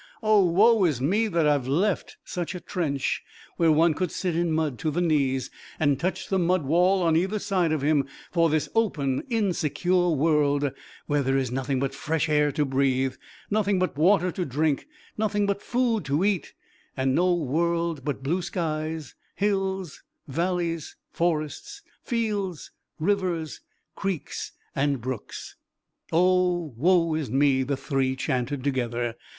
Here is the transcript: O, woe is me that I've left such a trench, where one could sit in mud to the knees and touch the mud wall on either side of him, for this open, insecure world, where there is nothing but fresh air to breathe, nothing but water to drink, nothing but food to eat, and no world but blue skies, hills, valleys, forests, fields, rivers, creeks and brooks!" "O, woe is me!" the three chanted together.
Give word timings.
O, 0.23 0.43
woe 0.43 0.83
is 0.85 0.99
me 0.99 1.27
that 1.27 1.47
I've 1.47 1.67
left 1.67 2.17
such 2.25 2.55
a 2.55 2.59
trench, 2.59 3.21
where 3.57 3.71
one 3.71 3.93
could 3.93 4.11
sit 4.11 4.35
in 4.35 4.51
mud 4.51 4.79
to 4.79 4.89
the 4.89 4.99
knees 4.99 5.51
and 5.79 5.99
touch 5.99 6.27
the 6.27 6.39
mud 6.39 6.63
wall 6.65 7.03
on 7.03 7.15
either 7.15 7.37
side 7.37 7.71
of 7.71 7.83
him, 7.83 8.07
for 8.31 8.49
this 8.49 8.67
open, 8.73 9.21
insecure 9.29 10.09
world, 10.09 10.71
where 11.05 11.21
there 11.21 11.37
is 11.37 11.51
nothing 11.51 11.79
but 11.79 11.93
fresh 11.93 12.29
air 12.29 12.51
to 12.51 12.65
breathe, 12.65 13.13
nothing 13.51 13.77
but 13.77 13.95
water 13.95 14.31
to 14.31 14.43
drink, 14.43 14.87
nothing 15.19 15.45
but 15.45 15.61
food 15.61 16.03
to 16.05 16.25
eat, 16.25 16.53
and 16.97 17.13
no 17.13 17.35
world 17.35 18.03
but 18.03 18.23
blue 18.23 18.41
skies, 18.41 19.13
hills, 19.35 20.01
valleys, 20.27 20.95
forests, 21.11 21.83
fields, 22.01 22.71
rivers, 22.99 23.61
creeks 23.95 24.53
and 24.75 24.99
brooks!" 24.99 25.57
"O, 26.11 26.73
woe 26.75 27.13
is 27.13 27.29
me!" 27.29 27.61
the 27.61 27.77
three 27.77 28.15
chanted 28.15 28.63
together. 28.63 29.15